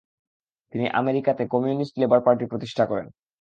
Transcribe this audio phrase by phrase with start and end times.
[0.73, 3.07] তিনি আমেরিকাতে ‘communist labour পার্টি’র প্রতিষ্ঠা করেন।